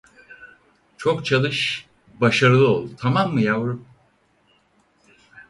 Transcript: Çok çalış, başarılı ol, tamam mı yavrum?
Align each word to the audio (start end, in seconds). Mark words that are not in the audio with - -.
Çok 0.97 1.25
çalış, 1.25 1.85
başarılı 2.21 2.67
ol, 2.67 2.89
tamam 2.99 3.33
mı 3.33 3.41
yavrum? 3.41 3.85